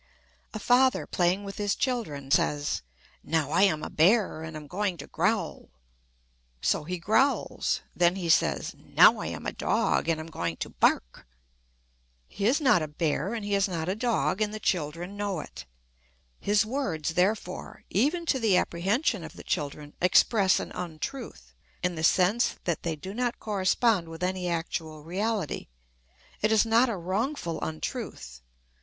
[0.51, 2.81] A father, playing with his children, says,
[3.23, 5.69] "Now I am a bear, and am going to growl."
[6.59, 7.81] So he growls.
[7.95, 11.27] Then he says, "Now I am a dog, and am going to bark."
[12.27, 15.39] He is not a bear, and he is not a dog, and the children know
[15.39, 15.65] it.
[16.39, 22.03] His words, therefore, even to the apprehension of the children, express an untruth, in the
[22.03, 25.67] sense that they do not correspond with any actual reality.
[26.41, 28.41] It is not a wrongful untruth.